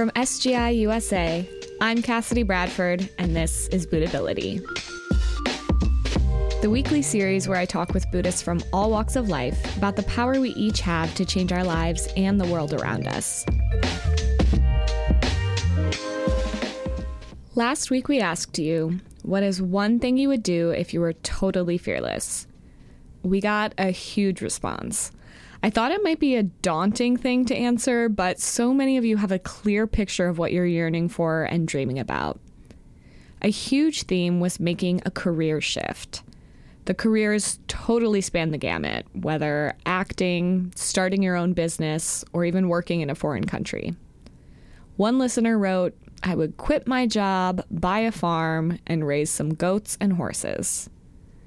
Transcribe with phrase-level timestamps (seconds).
[0.00, 1.46] From SGI USA,
[1.78, 4.62] I'm Cassidy Bradford, and this is Buddhability.
[6.62, 10.02] The weekly series where I talk with Buddhists from all walks of life about the
[10.04, 13.44] power we each have to change our lives and the world around us.
[17.54, 21.12] Last week, we asked you, what is one thing you would do if you were
[21.12, 22.46] totally fearless?
[23.22, 25.12] We got a huge response.
[25.62, 29.18] I thought it might be a daunting thing to answer, but so many of you
[29.18, 32.40] have a clear picture of what you're yearning for and dreaming about.
[33.42, 36.22] A huge theme was making a career shift.
[36.86, 43.02] The careers totally span the gamut, whether acting, starting your own business, or even working
[43.02, 43.94] in a foreign country.
[44.96, 49.96] One listener wrote, I would quit my job, buy a farm, and raise some goats
[50.00, 50.88] and horses.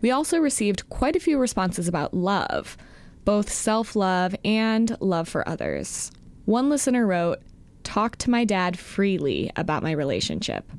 [0.02, 2.78] We also received quite a few responses about love
[3.26, 6.12] both self love and love for others.
[6.46, 7.42] One listener wrote,
[7.84, 10.70] Talk to my dad freely about my relationship.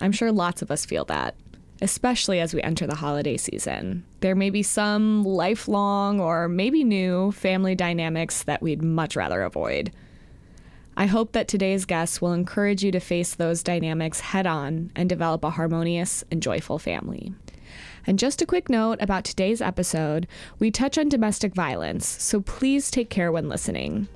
[0.00, 1.36] I'm sure lots of us feel that,
[1.80, 4.04] especially as we enter the holiday season.
[4.20, 9.92] There may be some lifelong or maybe new family dynamics that we'd much rather avoid.
[10.98, 15.08] I hope that today's guests will encourage you to face those dynamics head on and
[15.08, 17.34] develop a harmonious and joyful family.
[18.06, 20.26] And just a quick note about today's episode
[20.58, 24.08] we touch on domestic violence, so please take care when listening.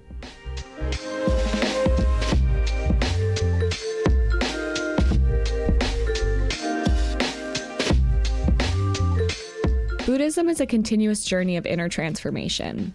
[10.06, 12.92] Buddhism is a continuous journey of inner transformation.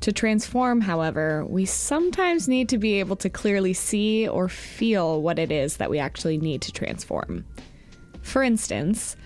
[0.00, 5.38] To transform, however, we sometimes need to be able to clearly see or feel what
[5.38, 7.44] it is that we actually need to transform.
[8.20, 9.16] For instance,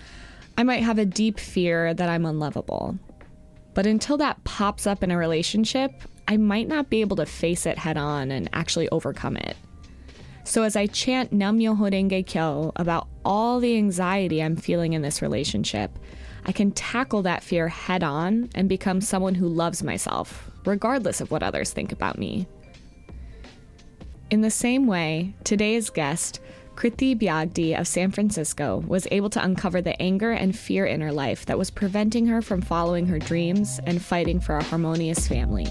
[0.57, 2.97] I might have a deep fear that I'm unlovable.
[3.75, 5.91] But until that pops up in a relationship,
[6.27, 9.55] I might not be able to face it head on and actually overcome it.
[10.43, 15.03] So as I chant Nam Myoho Renge Kyo about all the anxiety I'm feeling in
[15.03, 15.99] this relationship,
[16.45, 21.29] I can tackle that fear head on and become someone who loves myself, regardless of
[21.29, 22.47] what others think about me.
[24.31, 26.39] In the same way, today's guest
[26.77, 31.11] Krithi Byadgi of San Francisco was able to uncover the anger and fear in her
[31.11, 35.65] life that was preventing her from following her dreams and fighting for a harmonious family.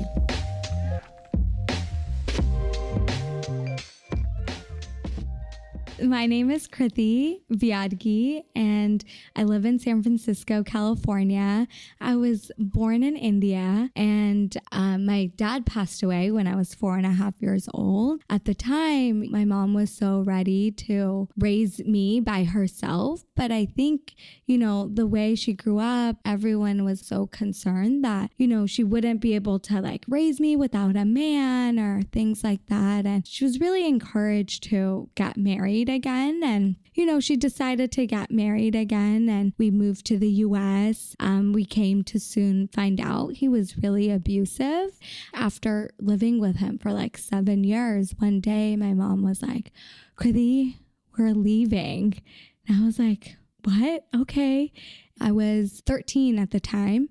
[6.03, 9.03] My name is Krithi Byadgi, and
[9.35, 11.67] I live in San Francisco, California.
[12.03, 16.99] I was born in India, and um, my dad passed away when I was four
[16.99, 18.21] and a half years old.
[18.29, 23.65] At the time, my mom was so ready to raise me by herself, but I
[23.65, 24.15] think,
[24.45, 28.85] you know, the way she grew up, everyone was so concerned that, you know, she
[28.85, 33.07] wouldn't be able to like raise me without a man or things like that.
[33.07, 36.43] And she was really encouraged to get married married again.
[36.43, 41.15] And, you know, she decided to get married again and we moved to the US.
[41.21, 44.99] Um, we came to soon find out he was really abusive.
[45.35, 49.73] After living with him for like seven years, one day my mom was like,
[50.17, 50.77] Krithi,
[51.19, 52.21] we're leaving.
[52.69, 54.07] And I was like, what?
[54.15, 54.73] Okay.
[55.21, 57.09] I was 13 at the time.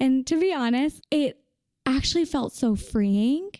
[0.00, 1.40] And to be honest, it
[1.86, 3.50] actually felt so freeing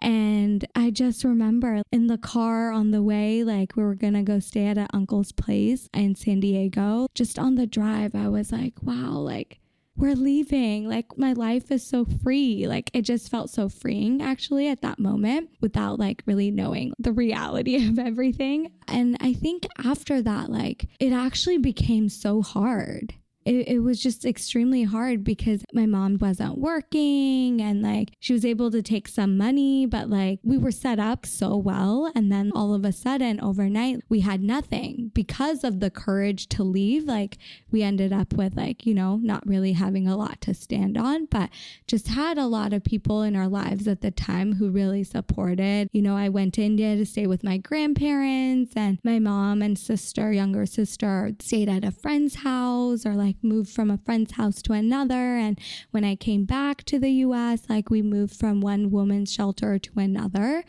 [0.00, 4.38] and I just remember in the car on the way, like we were gonna go
[4.38, 7.08] stay at an uncle's place in San Diego.
[7.14, 9.60] Just on the drive, I was like, wow, like
[9.98, 10.88] we're leaving.
[10.88, 12.66] Like my life is so free.
[12.66, 17.12] Like it just felt so freeing actually at that moment without like really knowing the
[17.12, 18.72] reality of everything.
[18.86, 23.14] And I think after that, like it actually became so hard
[23.48, 28.44] it, it was just extremely hard because my mom wasn't working and like she was
[28.44, 32.12] able to take some money, but like we were set up so well.
[32.14, 36.62] And then all of a sudden, overnight, we had nothing because of the courage to
[36.62, 37.04] leave.
[37.04, 37.38] Like
[37.70, 41.24] we ended up with like, you know, not really having a lot to stand on,
[41.24, 41.48] but
[41.86, 45.88] just had a lot of people in our lives at the time who really supported.
[45.92, 49.78] You know, I went to India to stay with my grandparents and my mom and
[49.78, 54.62] sister, younger sister, stayed at a friend's house or like moved from a friend's house
[54.62, 55.36] to another.
[55.36, 55.58] And
[55.90, 59.92] when I came back to the US, like we moved from one woman's shelter to
[59.96, 60.64] another.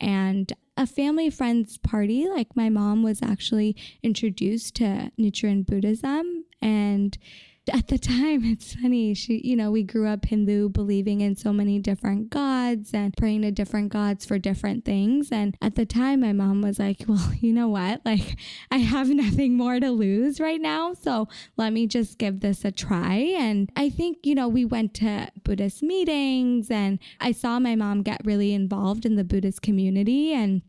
[0.00, 6.44] And a family friends party, like my mom was actually introduced to Nichiren Buddhism.
[6.62, 7.16] And
[7.72, 9.14] at the time, it's funny.
[9.14, 13.42] She, you know, we grew up Hindu, believing in so many different gods and praying
[13.42, 15.30] to different gods for different things.
[15.30, 18.00] And at the time, my mom was like, well, you know what?
[18.04, 18.38] Like,
[18.70, 20.94] I have nothing more to lose right now.
[20.94, 23.34] So let me just give this a try.
[23.38, 28.02] And I think, you know, we went to Buddhist meetings and I saw my mom
[28.02, 30.32] get really involved in the Buddhist community.
[30.32, 30.62] And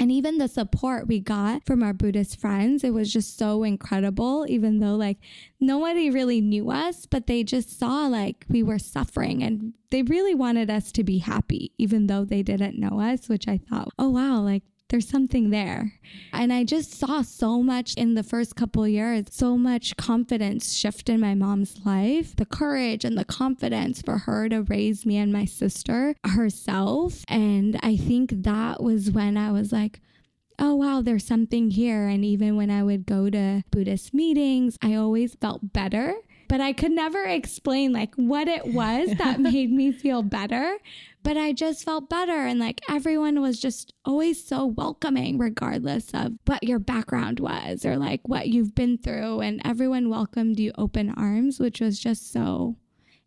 [0.00, 4.46] And even the support we got from our Buddhist friends, it was just so incredible,
[4.48, 5.18] even though like
[5.60, 10.34] nobody really knew us, but they just saw like we were suffering and they really
[10.34, 14.08] wanted us to be happy, even though they didn't know us, which I thought, oh
[14.08, 15.92] wow, like there's something there.
[16.32, 21.08] And I just saw so much in the first couple years, so much confidence shift
[21.08, 25.32] in my mom's life, the courage and the confidence for her to raise me and
[25.32, 27.24] my sister herself.
[27.28, 30.00] And I think that was when I was like,
[30.58, 32.06] oh wow, there's something here.
[32.06, 36.14] And even when I would go to Buddhist meetings, I always felt better
[36.50, 40.78] but I could never explain like what it was that made me feel better.
[41.22, 42.32] But I just felt better.
[42.32, 47.96] And like everyone was just always so welcoming, regardless of what your background was or
[47.96, 49.40] like what you've been through.
[49.40, 52.76] And everyone welcomed you open arms, which was just so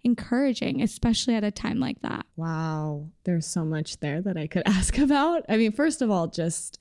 [0.03, 2.25] encouraging, especially at a time like that.
[2.35, 3.07] Wow.
[3.23, 5.45] There's so much there that I could ask about.
[5.47, 6.77] I mean, first of all, just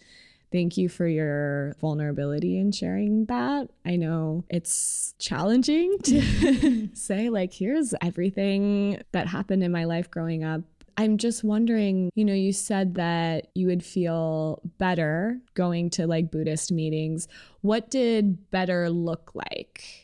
[0.52, 3.68] Thank you for your vulnerability in sharing that.
[3.86, 10.44] I know it's challenging to say, like, here's everything that happened in my life growing
[10.44, 10.60] up.
[10.96, 16.30] I'm just wondering, you know, you said that you would feel better going to like
[16.30, 17.28] Buddhist meetings.
[17.62, 20.01] What did better look like?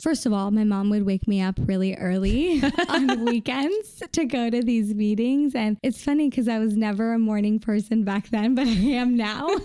[0.00, 4.48] First of all, my mom would wake me up really early on weekends to go
[4.48, 5.54] to these meetings.
[5.54, 9.16] And it's funny because I was never a morning person back then, but I am
[9.16, 9.48] now.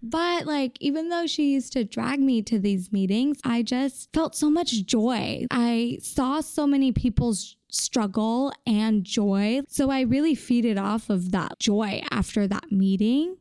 [0.00, 4.36] But like, even though she used to drag me to these meetings, I just felt
[4.36, 5.46] so much joy.
[5.50, 9.62] I saw so many people's struggle and joy.
[9.68, 13.36] So I really feeded off of that joy after that meeting.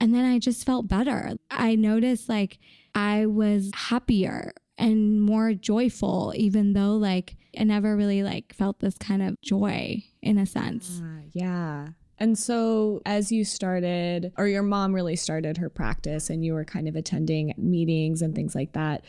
[0.00, 1.34] And then I just felt better.
[1.50, 2.58] I noticed like
[2.94, 8.96] I was happier and more joyful even though like I never really like felt this
[8.96, 11.00] kind of joy in a sense.
[11.02, 11.88] Uh, yeah.
[12.18, 16.64] And so, as you started, or your mom really started her practice, and you were
[16.64, 19.02] kind of attending meetings and things like that,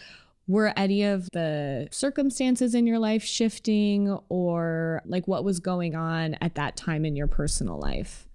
[0.48, 6.36] were any of the circumstances in your life shifting, or like what was going on
[6.42, 8.28] at that time in your personal life?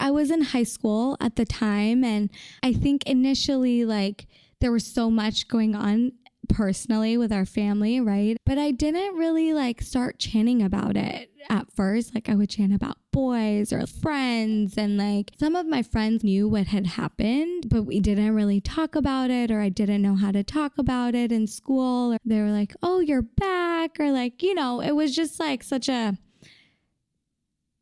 [0.00, 2.30] I was in high school at the time, and
[2.62, 4.26] I think initially, like,
[4.60, 6.12] there was so much going on
[6.48, 8.36] personally with our family, right?
[8.44, 12.14] But I didn't really like start chanting about it at first.
[12.14, 16.48] Like I would chant about boys or friends and like some of my friends knew
[16.48, 20.32] what had happened, but we didn't really talk about it or I didn't know how
[20.32, 22.14] to talk about it in school.
[22.14, 25.62] Or they were like, "Oh, you're back." Or like, you know, it was just like
[25.62, 26.16] such a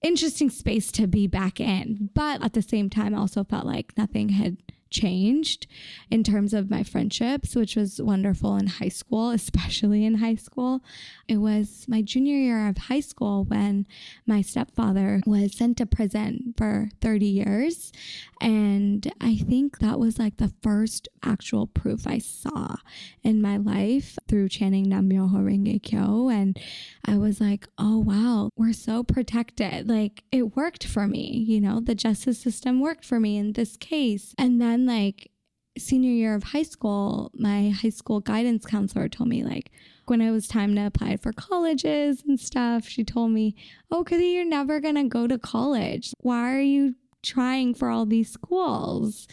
[0.02, 2.10] interesting space to be back in.
[2.14, 4.58] But at the same time, I also felt like nothing had
[4.90, 5.66] changed
[6.10, 10.80] in terms of my friendships, which was wonderful in high school, especially in high school.
[11.28, 13.86] It was my junior year of high school when
[14.26, 17.92] my stepfather was sent to prison for 30 years.
[18.40, 22.76] And I think that was like the first actual proof I saw
[23.22, 26.28] in my life through chanting Myoho Renge Kyo.
[26.28, 26.58] And
[27.04, 29.88] I was like, oh, wow, we're so protected.
[29.88, 33.76] Like it worked for me, you know, the justice system worked for me in this
[33.76, 34.34] case.
[34.38, 35.30] And then, like,
[35.78, 39.70] senior year of high school, my high school guidance counselor told me, like,
[40.06, 43.54] when it was time to apply for colleges and stuff, she told me,
[43.90, 46.12] Oh, because you're never going to go to college.
[46.20, 46.94] Why are you
[47.26, 49.26] trying for all these schools?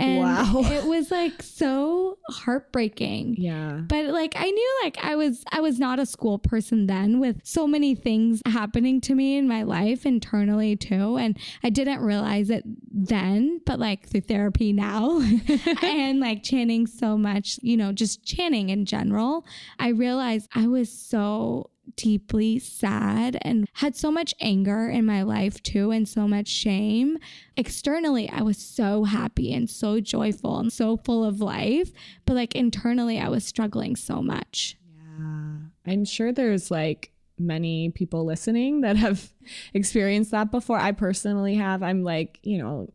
[0.00, 0.62] And wow.
[0.64, 3.36] it was like so heartbreaking.
[3.38, 3.82] Yeah.
[3.86, 7.40] But like I knew like I was I was not a school person then with
[7.44, 11.18] so many things happening to me in my life internally too.
[11.18, 15.20] And I didn't realize it then, but like through therapy now
[15.82, 19.44] and like chanting so much, you know, just chanting in general,
[19.78, 25.62] I realized I was so deeply sad and had so much anger in my life
[25.62, 27.18] too, and so much shame.
[27.56, 31.92] Externally, I was so happy and so joyful and so full of life,
[32.26, 34.76] but like internally, I was struggling so much.
[34.96, 35.56] Yeah.
[35.86, 39.32] I'm sure there's like many people listening that have
[39.74, 40.78] experienced that before.
[40.78, 41.82] I personally have.
[41.82, 42.92] I'm like, you know,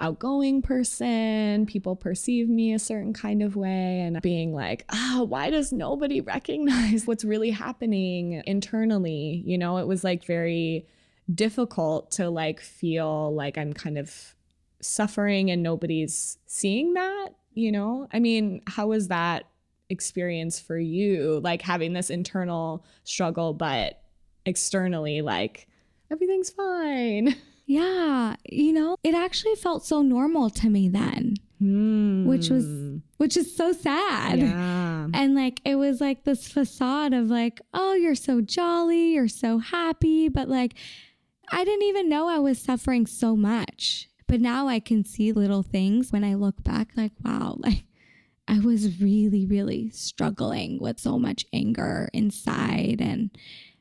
[0.00, 1.66] outgoing person.
[1.66, 5.72] People perceive me a certain kind of way and being like, ah, oh, why does
[5.72, 9.42] nobody recognize what's really happening internally?
[9.46, 10.86] You know, it was like very
[11.32, 14.34] difficult to like feel like I'm kind of
[14.80, 18.08] suffering and nobody's seeing that, you know?
[18.12, 19.44] I mean, how was that
[19.88, 21.40] experience for you?
[21.42, 24.02] Like having this internal struggle, but
[24.44, 25.68] externally, like
[26.10, 27.36] everything's fine.
[27.72, 31.36] Yeah, you know, it actually felt so normal to me then.
[31.62, 32.26] Mm.
[32.26, 32.66] Which was
[33.16, 34.40] which is so sad.
[34.40, 35.08] Yeah.
[35.14, 39.58] And like it was like this facade of like, oh, you're so jolly, you're so
[39.58, 40.74] happy, but like
[41.50, 45.62] I didn't even know I was suffering so much But now I can see little
[45.62, 47.84] things when I look back, like, wow, like
[48.48, 53.30] I was really, really struggling with so much anger inside and,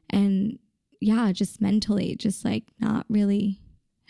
[0.09, 0.59] and
[0.99, 3.60] yeah, just mentally, just like not really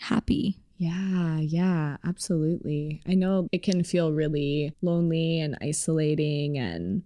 [0.02, 0.58] happy.
[0.76, 3.02] Yeah, yeah, absolutely.
[3.06, 6.58] I know it can feel really lonely and isolating.
[6.58, 7.02] And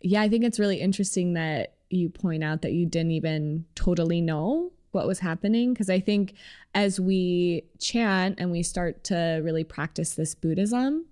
[0.00, 4.20] yeah, I think it's really interesting that you point out that you didn't even totally
[4.20, 5.74] know what was happening.
[5.74, 6.34] Because I think
[6.74, 11.04] as we chant and we start to really practice this Buddhism,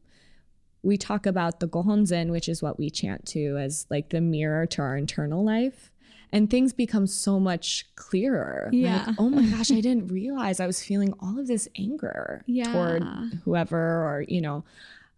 [0.83, 4.65] we talk about the Gohonzon, which is what we chant to as like the mirror
[4.67, 5.91] to our internal life
[6.33, 8.69] and things become so much clearer.
[8.73, 9.05] Yeah.
[9.07, 12.73] Like, oh my gosh, I didn't realize I was feeling all of this anger yeah.
[12.73, 13.05] toward
[13.45, 14.65] whoever or, you know.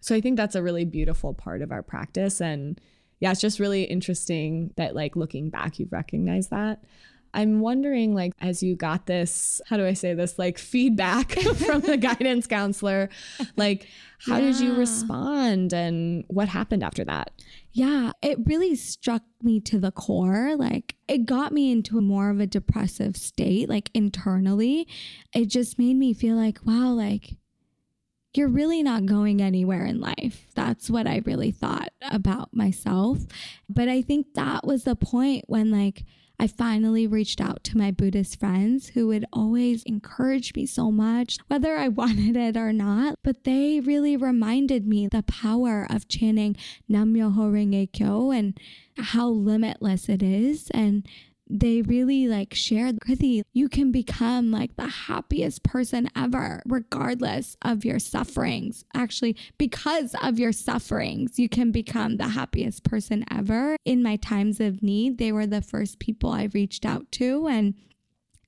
[0.00, 2.40] So I think that's a really beautiful part of our practice.
[2.40, 2.80] And
[3.20, 6.84] yeah, it's just really interesting that like looking back, you've recognized that.
[7.36, 11.82] I'm wondering, like, as you got this, how do I say this, like feedback from
[11.82, 13.10] the guidance counselor,
[13.56, 13.86] like,
[14.18, 14.46] how yeah.
[14.46, 17.32] did you respond and what happened after that?
[17.72, 20.56] Yeah, it really struck me to the core.
[20.56, 24.88] Like, it got me into more of a depressive state, like internally.
[25.34, 27.36] It just made me feel like, wow, like,
[28.32, 30.46] you're really not going anywhere in life.
[30.54, 33.18] That's what I really thought about myself.
[33.68, 36.04] But I think that was the point when, like,
[36.38, 41.38] I finally reached out to my Buddhist friends who would always encourage me so much,
[41.48, 43.18] whether I wanted it or not.
[43.22, 46.56] But they really reminded me the power of chanting
[46.88, 48.58] Nam Myoho Renge Kyo and
[48.98, 50.70] how limitless it is.
[50.72, 51.06] And
[51.48, 57.84] they really like shared Krithi, you can become like the happiest person ever, regardless of
[57.84, 58.84] your sufferings.
[58.94, 63.76] Actually, because of your sufferings, you can become the happiest person ever.
[63.84, 67.46] In my times of need, they were the first people I reached out to.
[67.46, 67.74] And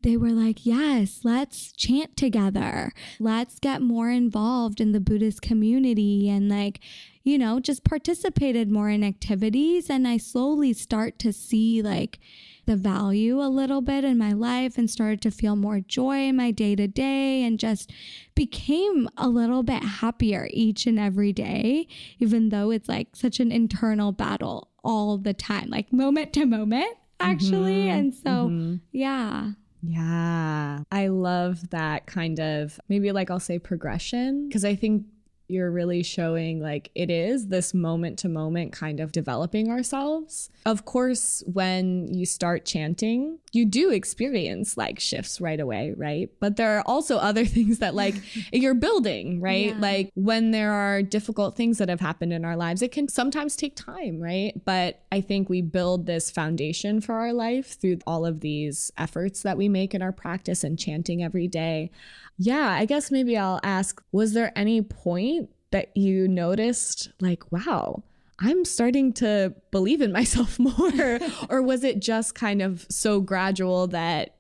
[0.03, 2.93] they were like, Yes, let's chant together.
[3.19, 6.81] Let's get more involved in the Buddhist community and, like,
[7.29, 9.91] you know, just participated more in activities.
[9.91, 12.19] And I slowly start to see, like,
[12.65, 16.37] the value a little bit in my life and started to feel more joy in
[16.37, 17.91] my day to day and just
[18.35, 21.87] became a little bit happier each and every day,
[22.19, 26.95] even though it's like such an internal battle all the time, like moment to moment,
[27.21, 27.87] actually.
[27.87, 27.99] Mm-hmm.
[27.99, 28.75] And so, mm-hmm.
[28.93, 29.53] yeah.
[29.83, 30.81] Yeah.
[30.91, 35.05] I love that kind of maybe like I'll say progression because I think
[35.49, 40.51] you're really showing like it is this moment to moment kind of developing ourselves.
[40.67, 46.29] Of course, when you start chanting, you do experience like shifts right away, right?
[46.39, 48.15] But there are also other things that like
[48.53, 49.69] you're building, right?
[49.69, 49.81] Yeah.
[49.81, 53.57] Like when there are difficult things that have happened in our lives, it can sometimes
[53.57, 54.53] take time, right?
[54.65, 59.43] But I think we build this foundation for our life through all of these efforts
[59.43, 61.91] that we make in our practice and chanting every day.
[62.39, 68.03] Yeah, I guess maybe I'll ask was there any point that you noticed, like, wow,
[68.39, 71.19] I'm starting to believe in myself more?
[71.51, 74.37] or was it just kind of so gradual that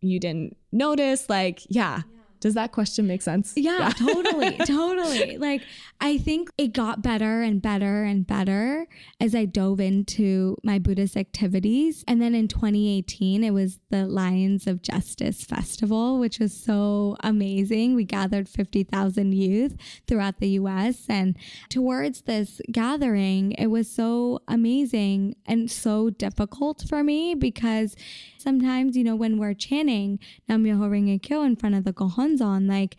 [0.00, 1.28] you didn't notice?
[1.30, 2.02] Like, yeah.
[2.10, 3.52] yeah does that question make sense?
[3.56, 3.90] Yeah, yeah.
[3.90, 4.56] totally.
[4.58, 5.38] totally.
[5.38, 5.62] Like,
[6.00, 8.86] I think it got better and better and better
[9.20, 12.04] as I dove into my Buddhist activities.
[12.06, 17.94] And then in 2018, it was the Lions of Justice Festival, which was so amazing.
[17.94, 19.76] We gathered 50,000 youth
[20.06, 21.06] throughout the US.
[21.08, 21.36] And
[21.70, 27.96] towards this gathering, it was so amazing and so difficult for me because
[28.38, 31.92] sometimes, you know, when we're chanting Nam Myoho Renge Kyo in front of the
[32.26, 32.96] Gohonzon, like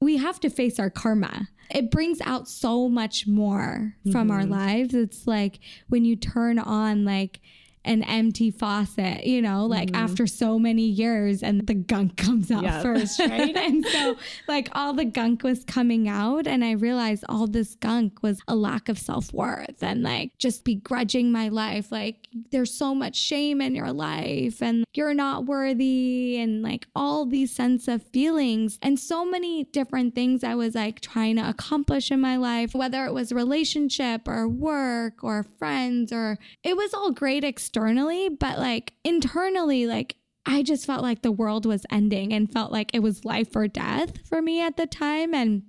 [0.00, 1.48] we have to face our karma.
[1.70, 4.30] It brings out so much more from mm-hmm.
[4.30, 4.94] our lives.
[4.94, 7.40] It's like when you turn on like
[7.84, 10.04] an empty faucet, you know, like mm-hmm.
[10.04, 12.82] after so many years and the gunk comes out yep.
[12.82, 13.56] first, right?
[13.56, 14.16] and so
[14.48, 18.54] like all the gunk was coming out and I realized all this gunk was a
[18.54, 21.90] lack of self-worth and like just begrudging my life.
[21.90, 27.24] Like there's so much shame in your life and you're not worthy and like all
[27.24, 32.10] these sense of feelings and so many different things I was like trying to accomplish
[32.10, 37.10] in my life, whether it was relationship or work or friends or it was all
[37.10, 42.50] great externally, but like internally, like I just felt like the world was ending and
[42.50, 45.34] felt like it was life or death for me at the time.
[45.34, 45.62] And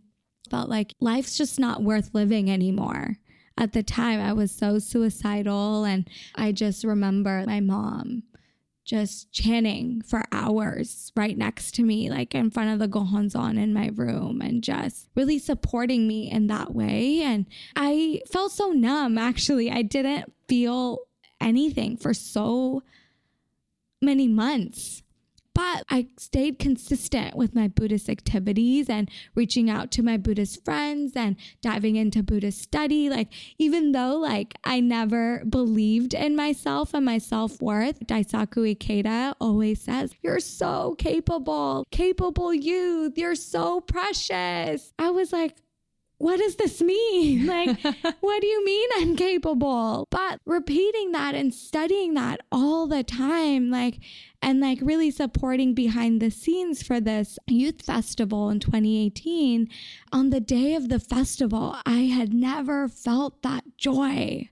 [0.49, 3.17] felt like life's just not worth living anymore.
[3.57, 5.83] At the time, I was so suicidal.
[5.83, 8.23] And I just remember my mom
[8.83, 13.73] just chanting for hours right next to me, like in front of the Gohonzon in
[13.73, 17.21] my room, and just really supporting me in that way.
[17.21, 19.69] And I felt so numb, actually.
[19.69, 21.01] I didn't feel
[21.41, 22.83] anything for so
[24.01, 25.03] many months.
[25.53, 31.11] But I stayed consistent with my Buddhist activities and reaching out to my Buddhist friends
[31.15, 33.09] and diving into Buddhist study.
[33.09, 39.81] Like, even though like I never believed in myself and my self-worth, Daisaku Ikeda always
[39.81, 44.93] says, You're so capable, capable youth, you're so precious.
[44.97, 45.57] I was like,
[46.21, 47.47] what does this mean?
[47.51, 47.79] Like,
[48.21, 50.07] what do you mean I'm capable?
[50.09, 53.99] But repeating that and studying that all the time, like,
[54.41, 59.67] and like really supporting behind the scenes for this youth festival in 2018,
[60.13, 64.49] on the day of the festival, I had never felt that joy.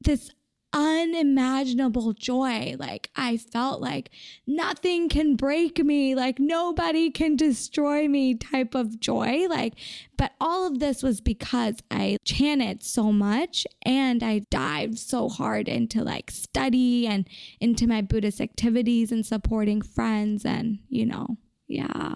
[0.00, 0.30] This
[0.72, 2.76] unimaginable joy.
[2.78, 4.10] Like I felt like
[4.46, 9.46] nothing can break me, like nobody can destroy me type of joy.
[9.48, 9.74] Like,
[10.16, 15.68] but all of this was because I chanted so much and I dived so hard
[15.68, 17.28] into like study and
[17.60, 21.36] into my Buddhist activities and supporting friends and, you know,
[21.66, 22.14] yeah.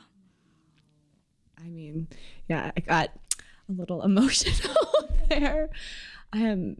[1.59, 2.09] I mean,
[2.49, 3.11] yeah, I got
[3.69, 4.77] a little emotional
[5.29, 5.71] there.
[6.33, 6.77] Um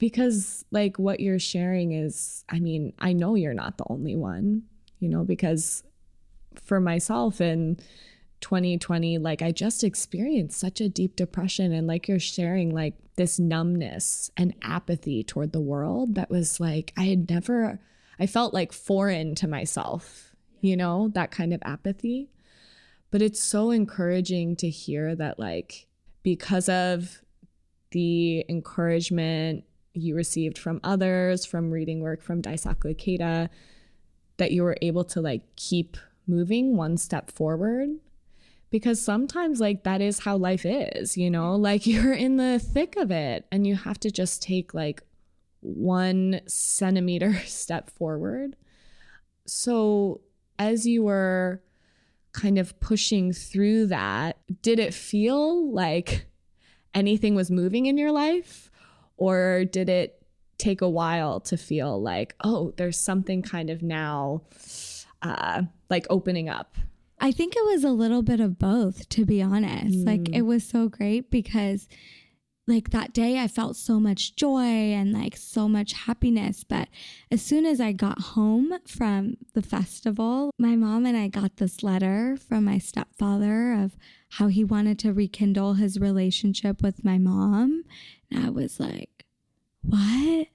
[0.00, 4.62] because like what you're sharing is i mean i know you're not the only one
[4.98, 5.84] you know because
[6.64, 7.78] for myself in
[8.40, 13.38] 2020 like i just experienced such a deep depression and like you're sharing like this
[13.38, 17.78] numbness and apathy toward the world that was like i had never
[18.18, 20.30] i felt like foreign to myself
[20.60, 22.30] you know that kind of apathy.
[23.10, 25.86] But it's so encouraging to hear that like
[26.22, 27.22] because of
[27.90, 33.48] the encouragement you received from others, from reading work from Daisaku Ikeda,
[34.36, 37.90] that you were able to like keep moving one step forward.
[38.70, 42.96] Because sometimes, like, that is how life is, you know, like you're in the thick
[42.96, 45.02] of it and you have to just take like
[45.60, 48.56] one centimeter step forward.
[49.46, 50.20] So,
[50.58, 51.62] as you were
[52.32, 56.26] kind of pushing through that, did it feel like
[56.94, 58.69] anything was moving in your life?
[59.20, 60.20] Or did it
[60.58, 64.42] take a while to feel like, oh, there's something kind of now
[65.22, 66.76] uh, like opening up?
[67.20, 69.98] I think it was a little bit of both, to be honest.
[69.98, 70.06] Mm.
[70.06, 71.86] Like, it was so great because
[72.70, 76.64] like that day I felt so much joy and like so much happiness.
[76.64, 76.88] But
[77.30, 81.82] as soon as I got home from the festival, my mom and I got this
[81.82, 83.96] letter from my stepfather of
[84.34, 87.82] how he wanted to rekindle his relationship with my mom.
[88.30, 89.24] And I was like,
[89.82, 90.46] what?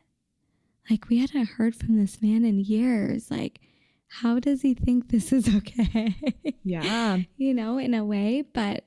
[0.89, 3.31] Like, we hadn't heard from this man in years.
[3.31, 3.59] Like,
[4.07, 6.15] how does he think this is okay?
[6.63, 7.17] Yeah.
[7.37, 8.43] you know, in a way.
[8.53, 8.85] But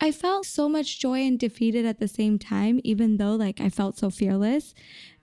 [0.00, 3.68] I felt so much joy and defeated at the same time, even though like I
[3.68, 4.72] felt so fearless.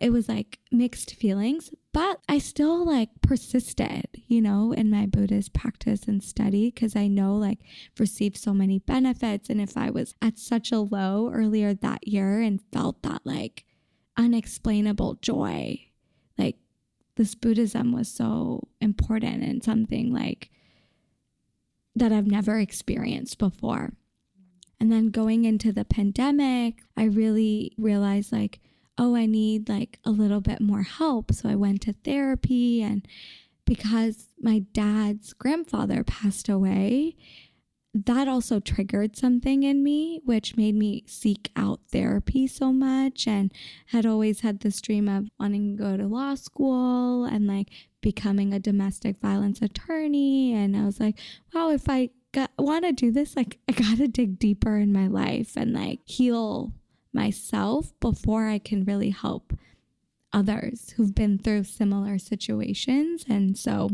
[0.01, 5.53] It was like mixed feelings, but I still like persisted, you know, in my Buddhist
[5.53, 7.59] practice and study because I know like
[7.97, 9.49] received so many benefits.
[9.49, 13.63] And if I was at such a low earlier that year and felt that like
[14.17, 15.79] unexplainable joy,
[16.37, 16.57] like
[17.15, 20.49] this Buddhism was so important and something like
[21.95, 23.93] that I've never experienced before.
[24.79, 28.59] And then going into the pandemic, I really realized like,
[28.97, 31.33] oh, I need like a little bit more help.
[31.33, 32.81] So I went to therapy.
[32.81, 33.05] And
[33.65, 37.15] because my dad's grandfather passed away,
[37.93, 43.27] that also triggered something in me, which made me seek out therapy so much.
[43.27, 43.53] And
[43.87, 47.69] had always had this dream of wanting to go to law school and like
[48.01, 50.53] becoming a domestic violence attorney.
[50.53, 51.17] And I was like,
[51.53, 52.09] wow, if I
[52.57, 55.99] want to do this, like I got to dig deeper in my life and like
[56.05, 56.73] heal
[57.13, 59.53] myself before I can really help
[60.33, 63.25] others who've been through similar situations.
[63.29, 63.91] And so,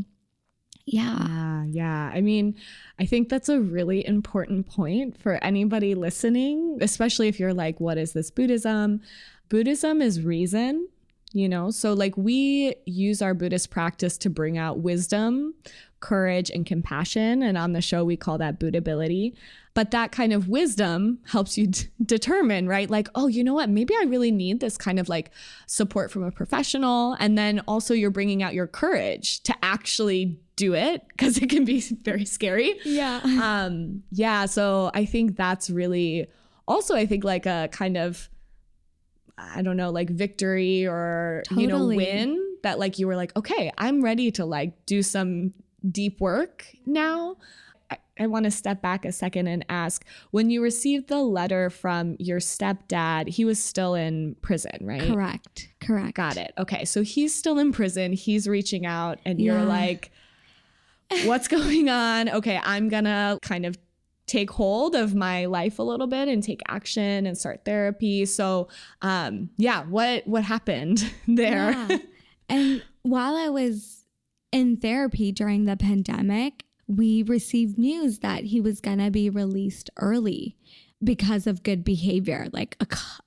[0.86, 1.18] yeah.
[1.28, 1.66] yeah.
[1.70, 2.12] Yeah.
[2.14, 2.56] I mean,
[3.00, 7.98] I think that's a really important point for anybody listening, especially if you're like, what
[7.98, 9.02] is this Buddhism?
[9.50, 10.88] Buddhism is reason
[11.34, 15.54] you know so like we use our buddhist practice to bring out wisdom
[16.02, 19.34] courage and compassion and on the show we call that Buddhability.
[19.74, 22.90] but that kind of wisdom helps you d- determine right?
[22.90, 23.70] Like oh you know what?
[23.70, 25.32] Maybe i really need this kind of like
[25.68, 27.16] support from a professional.
[27.20, 31.64] And then also you're bringing out your courage to actually do it because it can
[31.66, 32.80] be very scary.
[32.84, 33.22] Yeah.
[33.42, 36.28] Um yeah so i think that's really
[36.68, 38.28] also i think like a kind of
[39.38, 41.64] I don't know, like victory or, totally.
[41.64, 45.54] you know, win that like you were like, okay, I'm ready to like do some
[45.90, 47.38] deep work now.
[48.20, 52.16] I want to step back a second and ask when you received the letter from
[52.20, 55.02] your stepdad, he was still in prison, right?
[55.02, 55.70] Correct.
[55.82, 56.14] Correct.
[56.16, 56.54] Got it.
[56.58, 56.86] Okay.
[56.86, 58.14] So he's still in prison.
[58.14, 59.64] He's reaching out, and you're Yeah.
[59.66, 60.12] like,
[61.26, 62.30] what's going on?
[62.30, 62.60] Okay.
[62.64, 63.78] I'm going to kind of
[64.28, 68.26] take hold of my life a little bit and take action and start therapy.
[68.26, 68.70] So,
[69.02, 71.72] um, yeah, what what happened there?
[71.72, 71.98] Yeah.
[72.48, 74.01] and while I was
[74.52, 79.90] in therapy during the pandemic, we received news that he was going to be released
[79.98, 80.58] early
[81.04, 82.78] because of good behavior, like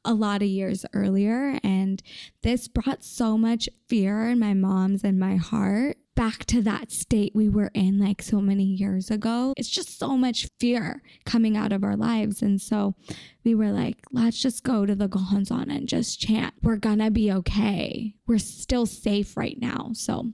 [0.05, 1.59] a lot of years earlier.
[1.65, 2.03] And
[2.43, 7.33] this brought so much fear in my mom's and my heart back to that state
[7.35, 9.53] we were in like so many years ago.
[9.57, 12.41] It's just so much fear coming out of our lives.
[12.41, 12.95] And so
[13.43, 16.55] we were like, let's just go to the Gohonzon and just chant.
[16.63, 18.15] We're gonna be okay.
[18.29, 19.91] We're still safe right now.
[19.95, 20.33] So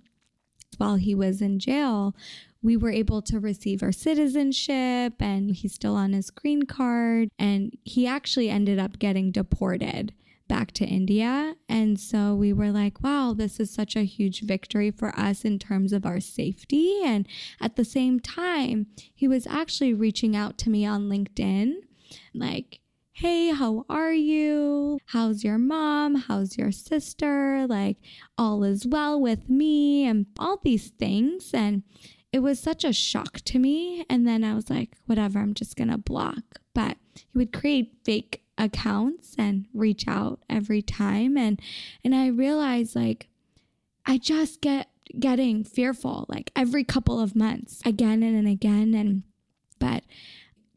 [0.81, 2.15] while he was in jail,
[2.63, 7.31] we were able to receive our citizenship and he's still on his green card.
[7.39, 10.13] And he actually ended up getting deported
[10.49, 11.55] back to India.
[11.69, 15.61] And so we were like, wow, this is such a huge victory for us in
[15.61, 17.01] terms of our safety.
[17.05, 17.27] And
[17.61, 21.75] at the same time, he was actually reaching out to me on LinkedIn,
[22.35, 22.80] like,
[23.21, 24.99] hey, how are you?
[25.05, 26.15] How's your mom?
[26.15, 27.67] How's your sister?
[27.69, 27.99] Like,
[28.39, 31.51] all is well with me, and all these things.
[31.53, 31.83] And
[32.33, 34.07] it was such a shock to me.
[34.09, 36.61] And then I was like, whatever, I'm just going to block.
[36.73, 41.59] But he would create fake accounts and reach out every time and
[42.05, 43.29] and I realized like
[44.05, 49.23] I just get getting fearful like every couple of months again and again and
[49.79, 50.05] but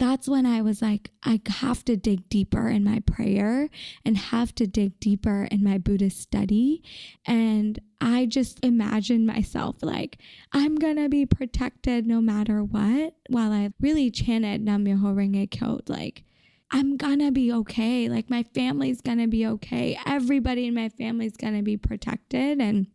[0.03, 3.69] that's when I was like, I have to dig deeper in my prayer
[4.03, 6.83] and have to dig deeper in my Buddhist study.
[7.25, 10.17] And I just imagined myself like,
[10.51, 15.79] I'm gonna be protected no matter what, while I really chanted Nam Myoho Renge Kyo,
[15.87, 16.23] like,
[16.69, 18.09] I'm gonna be okay.
[18.09, 19.97] Like, my family's gonna be okay.
[20.05, 22.59] Everybody in my family's gonna be protected.
[22.59, 22.87] And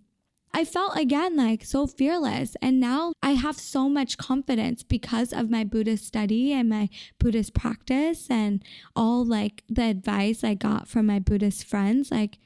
[0.53, 2.57] I felt again like so fearless.
[2.61, 7.55] And now I have so much confidence because of my Buddhist study and my Buddhist
[7.55, 8.65] practice and
[8.97, 12.11] all like the advice I got from my Buddhist friends.
[12.11, 12.39] Like,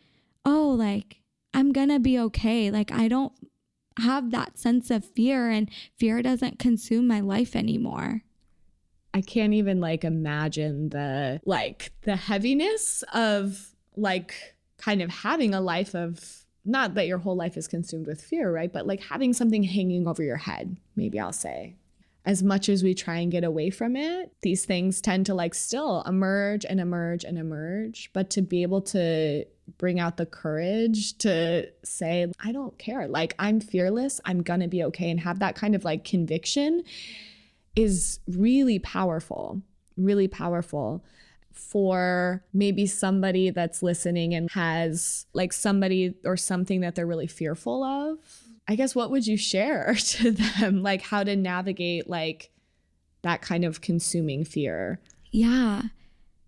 [0.45, 1.23] oh, like
[1.55, 2.71] I'm gonna be okay.
[2.71, 3.33] Like, I don't
[3.99, 8.23] have that sense of fear, and fear doesn't consume my life anymore.
[9.15, 14.35] I can't even like imagine the like the heaviness of like
[14.79, 18.51] kind of having a life of not that your whole life is consumed with fear,
[18.51, 18.73] right?
[18.73, 21.77] But like having something hanging over your head, maybe I'll say.
[22.25, 25.55] As much as we try and get away from it, these things tend to like
[25.55, 28.11] still emerge and emerge and emerge.
[28.13, 29.45] But to be able to
[29.77, 34.85] bring out the courage to say, I don't care, like I'm fearless, I'm gonna be
[34.85, 36.85] okay, and have that kind of like conviction
[37.75, 39.61] is really powerful,
[39.97, 41.05] really powerful
[41.55, 47.83] for maybe somebody that's listening and has like somebody or something that they're really fearful
[47.85, 48.19] of.
[48.69, 52.51] I guess what would you share to them like how to navigate like
[53.23, 55.01] that kind of consuming fear?
[55.31, 55.83] Yeah,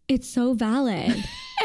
[0.08, 1.24] it's so valid.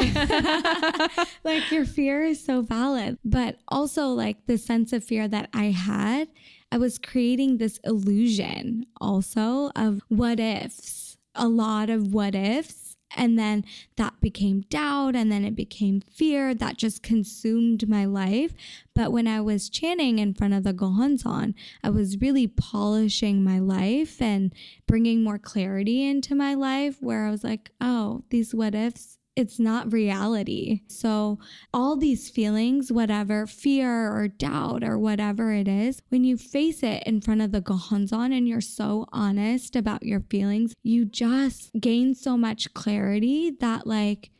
[1.44, 5.66] like your fear is so valid, but also like the sense of fear that I
[5.66, 6.28] had,
[6.72, 12.89] I was creating this illusion also of what ifs, a lot of what ifs.
[13.16, 13.64] And then
[13.96, 18.52] that became doubt, and then it became fear that just consumed my life.
[18.94, 23.58] But when I was chanting in front of the Gohonzon, I was really polishing my
[23.58, 24.52] life and
[24.86, 29.58] bringing more clarity into my life where I was like, oh, these what ifs, it's
[29.58, 30.82] not reality.
[30.86, 31.38] So,
[31.74, 37.02] all these feelings, whatever fear or doubt or whatever it is, when you face it
[37.04, 42.14] in front of the Gohonzon and you're so honest about your feelings, you just gain
[42.14, 44.30] so much clarity that, like,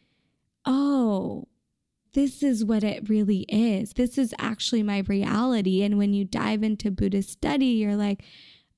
[0.66, 1.48] oh,
[2.12, 3.94] this is what it really is.
[3.94, 5.82] This is actually my reality.
[5.82, 8.22] And when you dive into Buddhist study, you're like,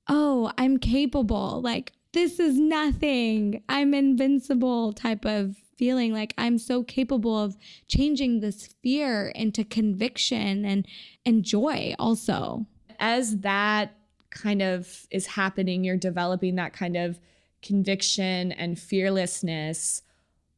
[0.07, 1.61] oh, I'm capable.
[1.61, 3.63] Like, this is nothing.
[3.67, 7.57] I'm invincible type of feeling like I'm so capable of
[7.87, 10.87] changing this fear into conviction and
[11.25, 12.65] and joy also.
[12.99, 13.95] As that
[14.29, 17.19] kind of is happening, you're developing that kind of
[17.61, 20.01] conviction and fearlessness.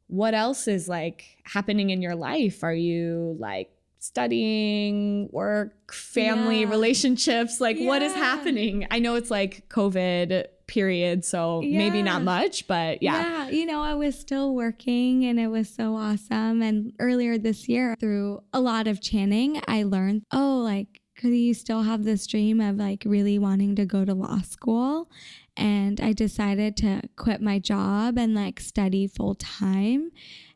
[0.07, 2.63] What else is like happening in your life?
[2.63, 6.69] Are you like studying, work, family, Yeah.
[6.69, 7.59] relationships?
[7.59, 8.87] Like, what is happening?
[8.91, 13.21] I know it's like COVID period, so maybe not much, but yeah.
[13.21, 16.61] Yeah, you know, I was still working and it was so awesome.
[16.61, 21.53] And earlier this year, through a lot of chanting, I learned, oh, like could you
[21.53, 25.09] still have this dream of like really wanting to go to law school.
[25.57, 30.11] And I decided to quit my job and like study full time.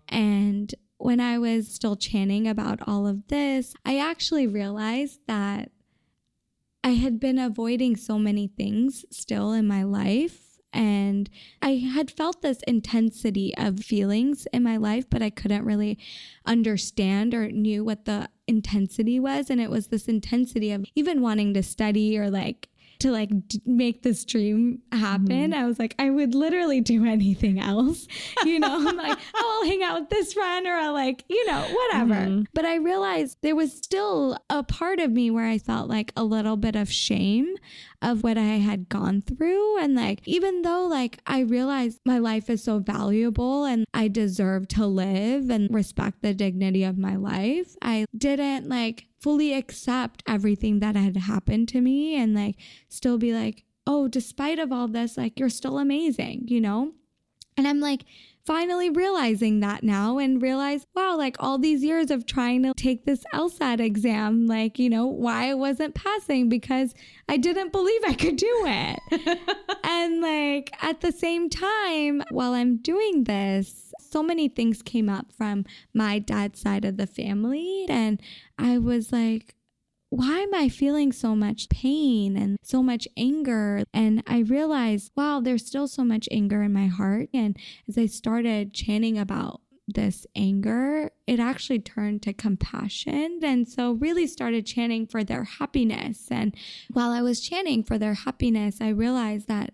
[0.10, 5.72] And when I was still chanting about all of this, I actually realized that
[6.84, 10.46] I had been avoiding so many things still in my life.
[10.72, 11.30] And
[11.62, 15.98] I had felt this intensity of feelings in my life, but I couldn't really
[16.46, 19.50] understand or knew what the intensity was.
[19.50, 23.62] And it was this intensity of even wanting to study or like to like d-
[23.66, 25.52] make this dream happen.
[25.52, 25.54] Mm-hmm.
[25.54, 28.08] I was like, I would literally do anything else.
[28.46, 31.46] You know, I'm like, oh, I'll hang out with this friend or I'll like, you
[31.46, 32.16] know, whatever.
[32.16, 32.42] Mm-hmm.
[32.54, 36.24] But I realized there was still a part of me where I felt like a
[36.24, 37.56] little bit of shame
[38.02, 39.80] of what I had gone through.
[39.80, 44.68] And like, even though like I realized my life is so valuable and I deserve
[44.70, 50.80] to live and respect the dignity of my life, I didn't like fully accept everything
[50.80, 52.56] that had happened to me and like
[52.88, 56.94] still be like, oh, despite of all this, like you're still amazing, you know?
[57.58, 58.06] And I'm like,
[58.46, 63.06] finally realizing that now and realize, wow, like all these years of trying to take
[63.06, 66.96] this LSAT exam, like, you know, why I wasn't passing because
[67.28, 69.00] I didn't believe I could do it.
[69.84, 75.32] and like at the same time, while I'm doing this, so many things came up
[75.32, 77.86] from my dad's side of the family.
[77.90, 78.22] And
[78.58, 79.56] I was like,
[80.10, 83.84] why am I feeling so much pain and so much anger?
[83.94, 87.30] And I realized, wow, there's still so much anger in my heart.
[87.34, 93.40] And as I started chanting about this anger, it actually turned to compassion.
[93.44, 96.28] And so, really started chanting for their happiness.
[96.32, 96.56] And
[96.92, 99.74] while I was chanting for their happiness, I realized that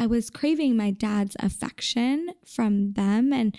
[0.00, 3.34] I was craving my dad's affection from them.
[3.34, 3.54] And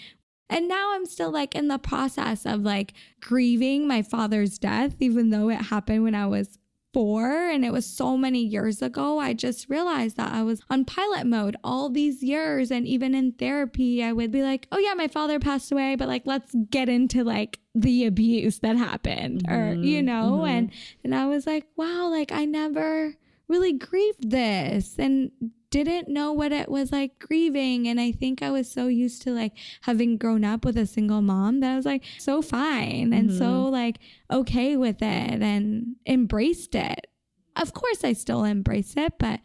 [0.50, 5.30] and now I'm still like in the process of like grieving my father's death, even
[5.30, 6.58] though it happened when I was
[6.96, 9.20] four and it was so many years ago.
[9.20, 12.72] I just realized that I was on pilot mode all these years.
[12.72, 16.08] And even in therapy, I would be like, oh, yeah, my father passed away, but
[16.08, 19.54] like, let's get into like the abuse that happened mm-hmm.
[19.54, 20.48] or, you know, mm-hmm.
[20.48, 20.72] and,
[21.04, 23.14] and I was like, wow, like I never
[23.48, 24.96] really grieved this.
[24.98, 25.32] And
[25.72, 27.88] didn't know what it was like grieving.
[27.88, 31.22] And I think I was so used to like having grown up with a single
[31.22, 33.14] mom that I was like so fine mm-hmm.
[33.14, 33.72] and so mm-hmm.
[33.72, 37.08] like okay with it and embraced it.
[37.56, 39.40] Of course, I still embrace it, but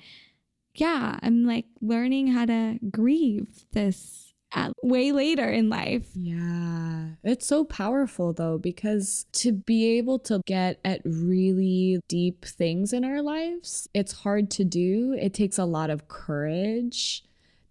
[0.74, 4.25] yeah, I'm like learning how to grieve this
[4.56, 6.08] at way later in life.
[6.14, 7.10] Yeah.
[7.22, 13.04] It's so powerful though, because to be able to get at really deep things in
[13.04, 15.14] our lives, it's hard to do.
[15.20, 17.22] It takes a lot of courage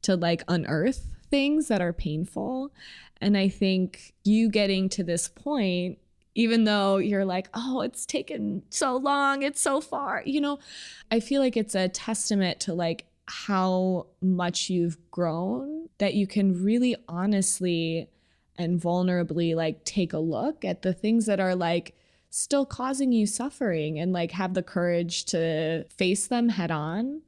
[0.03, 2.71] to like unearth things that are painful.
[3.19, 5.97] And I think you getting to this point
[6.37, 10.59] even though you're like, oh, it's taken so long, it's so far, you know,
[11.09, 16.63] I feel like it's a testament to like how much you've grown that you can
[16.63, 18.09] really honestly
[18.57, 21.95] and vulnerably like take a look at the things that are like
[22.29, 27.21] still causing you suffering and like have the courage to face them head on.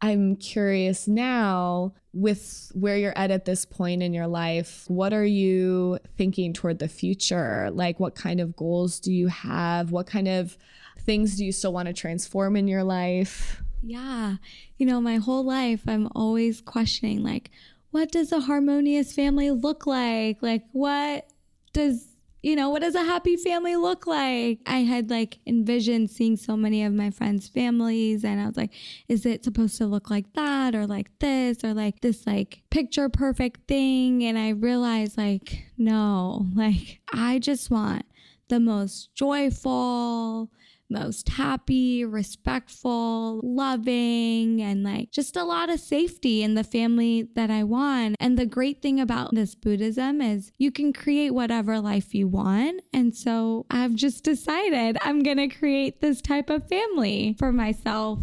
[0.00, 5.24] I'm curious now with where you're at at this point in your life, what are
[5.24, 7.68] you thinking toward the future?
[7.72, 9.90] Like, what kind of goals do you have?
[9.90, 10.56] What kind of
[11.00, 13.60] things do you still want to transform in your life?
[13.82, 14.36] Yeah.
[14.76, 17.50] You know, my whole life, I'm always questioning, like,
[17.90, 20.42] what does a harmonious family look like?
[20.42, 21.28] Like, what
[21.72, 22.06] does,
[22.42, 24.60] you know, what does a happy family look like?
[24.66, 28.72] I had like envisioned seeing so many of my friends' families, and I was like,
[29.08, 33.08] is it supposed to look like that or like this or like this, like picture
[33.08, 34.24] perfect thing?
[34.24, 38.04] And I realized, like, no, like, I just want
[38.48, 40.50] the most joyful,
[40.90, 47.50] most happy, respectful, loving, and like just a lot of safety in the family that
[47.50, 48.16] I want.
[48.20, 52.82] And the great thing about this Buddhism is you can create whatever life you want.
[52.92, 58.20] And so I've just decided I'm going to create this type of family for myself.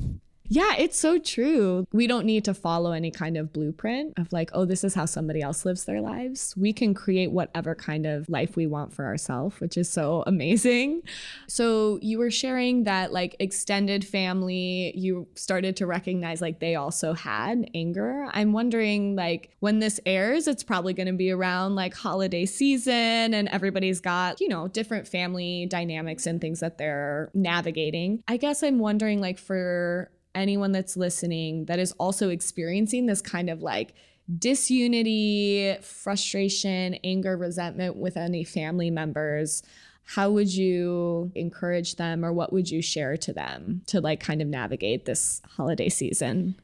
[0.47, 1.87] Yeah, it's so true.
[1.91, 5.05] We don't need to follow any kind of blueprint of like, oh, this is how
[5.05, 6.53] somebody else lives their lives.
[6.55, 11.01] We can create whatever kind of life we want for ourselves, which is so amazing.
[11.47, 17.13] So, you were sharing that like extended family, you started to recognize like they also
[17.13, 18.27] had anger.
[18.31, 23.33] I'm wondering, like, when this airs, it's probably going to be around like holiday season
[23.33, 28.21] and everybody's got, you know, different family dynamics and things that they're navigating.
[28.27, 33.49] I guess I'm wondering, like, for anyone that's listening that is also experiencing this kind
[33.49, 33.93] of like
[34.39, 39.63] disunity, frustration, anger, resentment with any family members.
[40.07, 44.39] how would you encourage them or what would you share to them to like kind
[44.39, 46.55] of navigate this holiday season?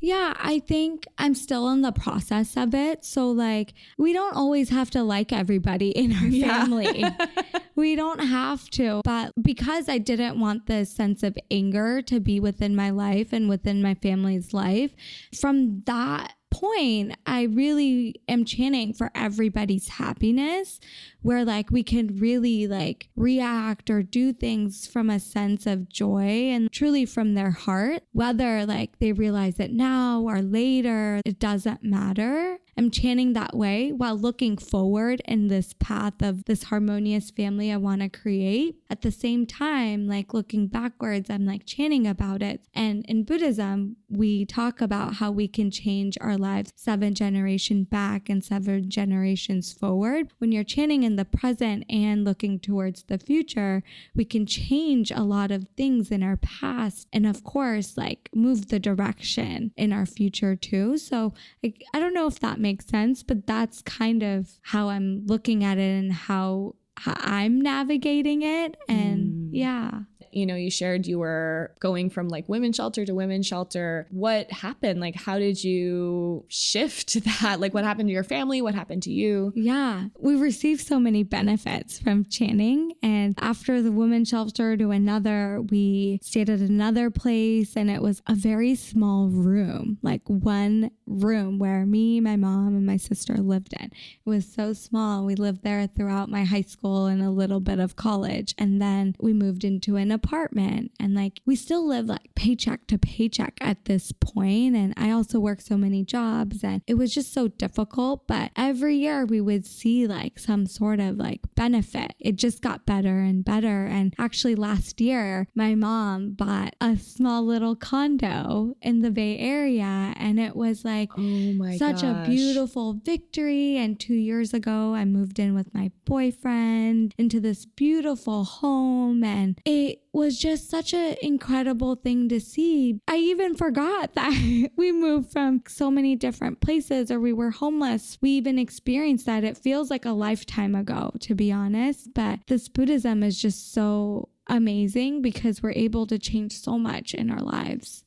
[0.00, 3.04] Yeah, I think I'm still in the process of it.
[3.04, 7.04] So, like, we don't always have to like everybody in our family.
[7.76, 9.00] we don't have to.
[9.04, 13.48] But because I didn't want this sense of anger to be within my life and
[13.48, 14.94] within my family's life,
[15.38, 20.80] from that point, I really am chanting for everybody's happiness,
[21.20, 26.48] where like we can really like react or do things from a sense of joy
[26.50, 31.82] and truly from their heart, whether like they realize it now or later, it doesn't
[31.82, 32.58] matter.
[32.78, 37.78] I'm chanting that way while looking forward in this path of this harmonious family I
[37.78, 38.76] want to create.
[38.90, 42.60] At the same time, like looking backwards, I'm like chanting about it.
[42.74, 48.28] And in Buddhism, we talk about how we can change our lives seven generations back
[48.28, 50.32] and seven generations forward.
[50.36, 53.82] When you're chanting in the present and looking towards the future,
[54.14, 58.68] we can change a lot of things in our past and of course like move
[58.68, 60.98] the direction in our future too.
[60.98, 61.32] So
[61.64, 65.64] I, I don't know if that makes sense, but that's kind of how I'm looking
[65.64, 68.76] at it and how, how I'm navigating it.
[68.88, 69.48] And mm.
[69.52, 70.00] yeah
[70.32, 74.06] you know, you shared you were going from like women's shelter to women's shelter.
[74.10, 75.00] What happened?
[75.00, 77.60] Like, how did you shift that?
[77.60, 78.62] Like, what happened to your family?
[78.62, 79.52] What happened to you?
[79.54, 82.92] Yeah, we received so many benefits from chanting.
[83.02, 88.22] And after the women's shelter to another, we stayed at another place, and it was
[88.26, 93.74] a very small room, like one room where me, my mom, and my sister lived
[93.80, 93.86] in.
[93.86, 95.24] It was so small.
[95.24, 98.54] We lived there throughout my high school and a little bit of college.
[98.58, 100.92] And then we moved into an apartment apartment.
[100.98, 104.74] And like we still live like paycheck to paycheck at this point.
[104.74, 108.26] And I also work so many jobs and it was just so difficult.
[108.26, 112.14] But every year we would see like some sort of like benefit.
[112.18, 113.86] It just got better and better.
[113.86, 120.12] And actually last year my mom bought a small little condo in the Bay Area.
[120.16, 122.26] And it was like oh my such gosh.
[122.26, 123.76] a beautiful victory.
[123.76, 129.22] And 2 years ago I moved in with my boyfriend into this beautiful home.
[129.22, 132.98] And it was just such an incredible thing to see.
[133.06, 138.16] I even forgot that we moved from so many different places or we were homeless.
[138.22, 139.44] We even experienced that.
[139.44, 142.14] It feels like a lifetime ago, to be honest.
[142.14, 147.30] But this Buddhism is just so amazing because we're able to change so much in
[147.30, 148.02] our lives.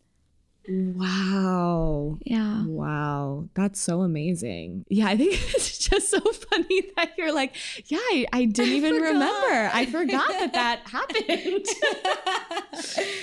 [0.69, 2.19] Wow.
[2.23, 2.65] Yeah.
[2.65, 3.49] Wow.
[3.55, 4.85] That's so amazing.
[4.89, 7.55] Yeah, I think it's just so funny that you're like,
[7.87, 9.13] yeah, I, I didn't I even forgot.
[9.13, 9.71] remember.
[9.73, 11.65] I forgot that that happened.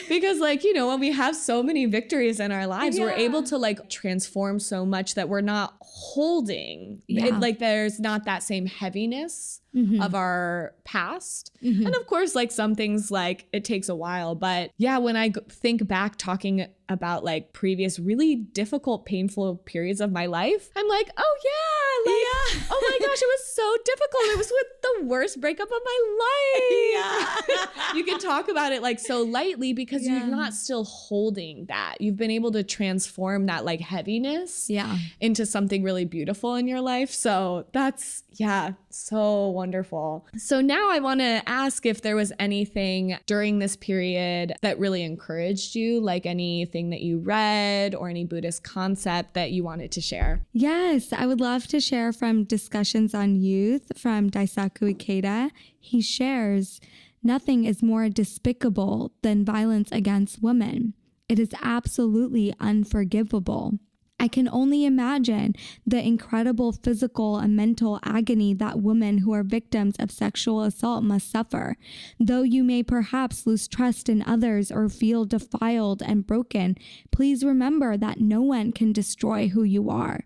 [0.09, 3.05] because, like, you know, when we have so many victories in our lives, yeah.
[3.05, 7.03] we're able to like transform so much that we're not holding.
[7.09, 7.27] Yeah.
[7.27, 10.01] It, like, there's not that same heaviness mm-hmm.
[10.01, 11.53] of our past.
[11.63, 11.87] Mm-hmm.
[11.87, 14.35] And of course, like some things, like it takes a while.
[14.35, 20.13] But yeah, when I think back talking about like previous really difficult, painful periods of
[20.13, 22.69] my life, I'm like, oh yeah, like, yeah.
[22.71, 24.23] oh my gosh, it was so difficult.
[24.27, 27.43] It was with the worst breakup of my life.
[27.57, 27.67] Yeah.
[27.95, 30.19] you can talk about it like so lightly because yeah.
[30.19, 31.97] you're not still holding that.
[32.01, 34.99] You've been able to transform that like heaviness yeah.
[35.21, 37.11] into something really beautiful in your life.
[37.11, 40.27] So that's yeah, so wonderful.
[40.37, 45.05] So now I want to ask if there was anything during this period that really
[45.05, 50.01] encouraged you, like anything that you read or any Buddhist concept that you wanted to
[50.01, 50.45] share.
[50.53, 55.51] Yes, I would love to share from Discussions on Youth from Daisaku Ikeda.
[55.79, 56.81] He shares,
[57.23, 60.95] Nothing is more despicable than violence against women.
[61.29, 63.79] It is absolutely unforgivable.
[64.19, 65.55] I can only imagine
[65.87, 71.31] the incredible physical and mental agony that women who are victims of sexual assault must
[71.31, 71.77] suffer.
[72.19, 76.77] Though you may perhaps lose trust in others or feel defiled and broken,
[77.11, 80.25] please remember that no one can destroy who you are.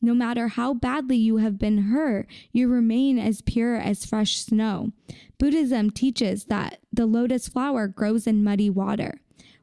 [0.00, 4.92] No matter how badly you have been hurt, you remain as pure as fresh snow.
[5.38, 9.20] Buddhism teaches that the lotus flower grows in muddy water.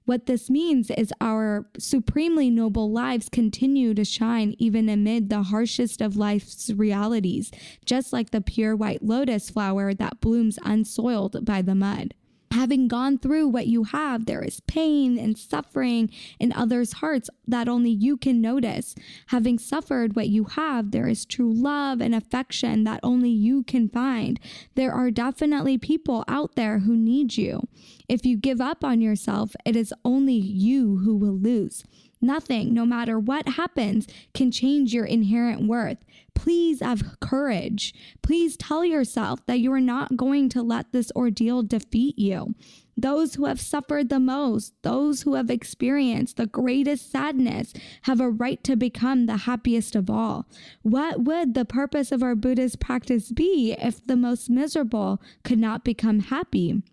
[0.10, 6.02] What this means is our supremely noble lives continue to shine even amid the harshest
[6.02, 7.52] of life's realities,
[7.86, 12.16] just like the pure white lotus flower that blooms unsoiled by the mud
[12.52, 17.68] having gone through what you have, there is pain and suffering in others' hearts that
[17.68, 18.96] only you can notice.
[19.28, 23.90] Having suffered what you have, there is true love and affection that only you can
[23.90, 24.40] find.
[24.76, 27.68] There are definitely people out there who need you.
[28.08, 31.84] If you give up on yourself, it is only you who will lose.
[32.22, 35.98] Nothing, no matter what happens, can change your inherent worth.
[36.36, 37.94] Please have courage.
[38.22, 42.56] Please tell yourself that you are not going to let this ordeal defeat you.
[42.98, 48.30] Those who have suffered the most, those who have experienced the greatest sadness, have a
[48.30, 50.46] right to become the happiest of all.
[50.82, 55.86] What would the purpose of our Buddhist practice be if the most miserable could not
[55.86, 56.84] become happy?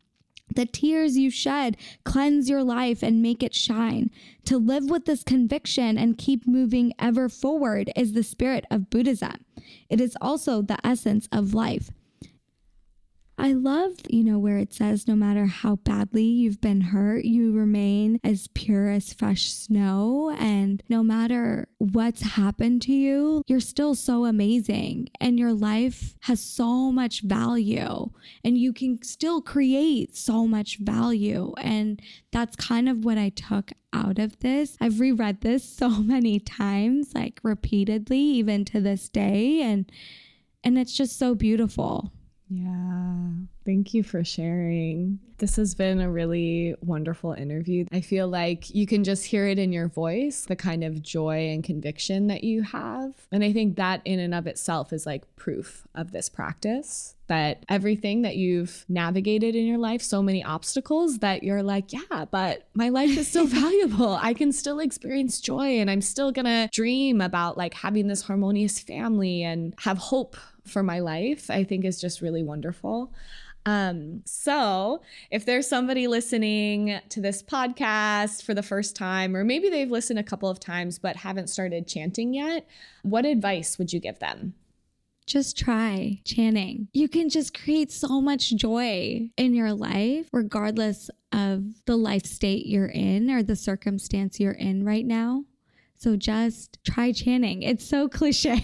[0.55, 4.11] The tears you shed cleanse your life and make it shine.
[4.45, 9.45] To live with this conviction and keep moving ever forward is the spirit of Buddhism.
[9.91, 11.91] It is also the essence of life.
[13.39, 17.53] I love, you know, where it says no matter how badly you've been hurt, you
[17.53, 20.35] remain as pure as fresh snow.
[20.39, 25.11] And no matter what's happened to you, you're still so amazing.
[25.21, 28.09] And your life has so much value.
[28.43, 31.53] And you can still create so much value.
[31.59, 32.01] And
[32.33, 34.79] that's kind of what I took out of this.
[34.81, 39.61] I've reread this so many times, like repeatedly, even to this day.
[39.61, 39.93] And
[40.65, 42.11] and it's just so beautiful.
[42.49, 43.31] Yeah.
[43.65, 45.19] Thank you for sharing.
[45.39, 47.87] This has been a really wonderful interview.
[47.93, 51.49] I feel like you can just hear it in your voice, the kind of joy
[51.49, 53.13] and conviction that you have.
[53.33, 57.65] And I think that in and of itself is like proof of this practice that
[57.69, 62.69] everything that you've navigated in your life, so many obstacles that you're like, yeah, but
[62.75, 64.17] my life is still valuable.
[64.23, 68.23] I can still experience joy and I'm still going to dream about like having this
[68.23, 70.37] harmonious family and have hope
[70.69, 73.13] for my life, I think is just really wonderful.
[73.67, 75.03] Um, so,
[75.33, 80.21] if there's somebody listening to this podcast for the first time, or maybe they've listened
[80.21, 82.67] a couple of times but haven't started chanting yet,
[83.03, 84.55] what advice would you give them?
[85.27, 86.87] Just try chanting.
[86.93, 92.67] You can just create so much joy in your life, regardless of the life state
[92.67, 95.45] you're in or the circumstance you're in right now.
[95.99, 97.63] So just try chanting.
[97.63, 98.61] It's so cliche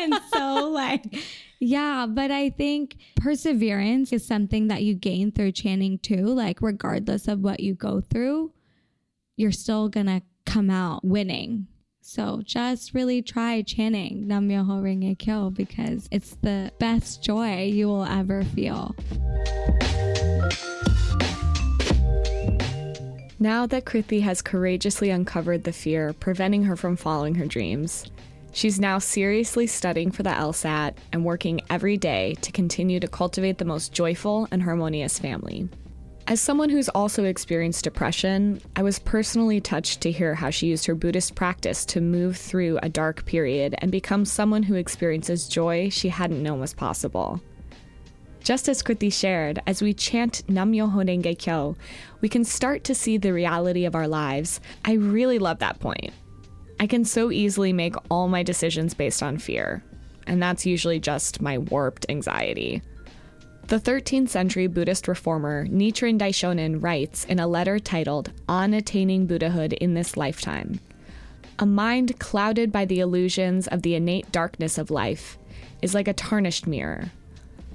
[0.00, 1.16] and so like,
[1.60, 6.26] yeah, but I think perseverance is something that you gain through chanting too.
[6.26, 8.52] Like, regardless of what you go through,
[9.36, 11.66] you're still gonna come out winning.
[12.06, 17.88] So just really try chanting Nam Myoho Renge Kyo because it's the best joy you
[17.88, 18.94] will ever feel.
[23.40, 28.06] Now that Krithi has courageously uncovered the fear preventing her from following her dreams,
[28.52, 33.58] she's now seriously studying for the LSAT and working every day to continue to cultivate
[33.58, 35.68] the most joyful and harmonious family.
[36.28, 40.86] As someone who's also experienced depression, I was personally touched to hear how she used
[40.86, 45.88] her Buddhist practice to move through a dark period and become someone who experiences joy
[45.90, 47.42] she hadn't known was possible.
[48.44, 51.76] Just as Krithi shared, as we chant Nam Myoho Renge Kyo,
[52.20, 54.60] we can start to see the reality of our lives.
[54.84, 56.12] I really love that point.
[56.78, 59.82] I can so easily make all my decisions based on fear,
[60.26, 62.82] and that's usually just my warped anxiety.
[63.68, 69.72] The 13th century Buddhist reformer Nichiren Daishonin writes in a letter titled On Attaining Buddhahood
[69.72, 70.80] in This Lifetime
[71.58, 75.38] A mind clouded by the illusions of the innate darkness of life
[75.80, 77.10] is like a tarnished mirror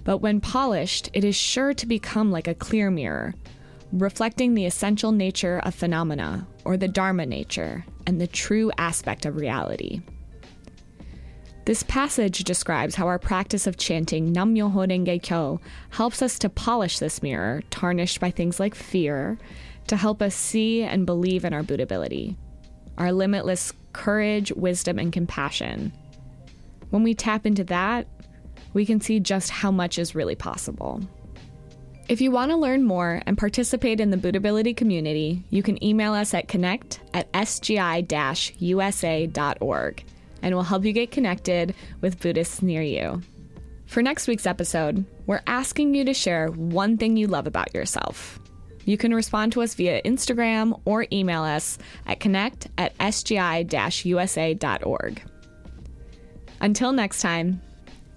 [0.03, 3.33] but when polished, it is sure to become like a clear mirror,
[3.91, 9.35] reflecting the essential nature of phenomena, or the Dharma nature, and the true aspect of
[9.35, 10.01] reality.
[11.65, 16.49] This passage describes how our practice of chanting Nam Myoho Renge Kyo helps us to
[16.49, 19.37] polish this mirror, tarnished by things like fear,
[19.85, 22.35] to help us see and believe in our Buddhability,
[22.97, 25.93] our limitless courage, wisdom, and compassion.
[26.89, 28.07] When we tap into that,
[28.73, 31.01] we can see just how much is really possible.
[32.07, 36.13] If you want to learn more and participate in the Buddhability community, you can email
[36.13, 40.03] us at connect at sgi usa.org
[40.41, 43.21] and we'll help you get connected with Buddhists near you.
[43.85, 48.39] For next week's episode, we're asking you to share one thing you love about yourself.
[48.85, 55.21] You can respond to us via Instagram or email us at connect at sgi usa.org.
[56.61, 57.61] Until next time,